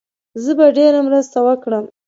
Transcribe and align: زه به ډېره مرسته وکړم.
زه 0.43 0.51
به 0.57 0.65
ډېره 0.77 0.99
مرسته 1.07 1.37
وکړم. 1.45 1.85